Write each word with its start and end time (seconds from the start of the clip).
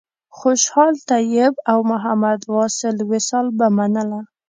خوشحال 0.37 0.93
طیب 1.09 1.53
او 1.71 1.79
محمد 1.91 2.39
واصل 2.53 2.97
وصال 3.11 3.45
به 3.57 3.67
منله. 3.77 4.21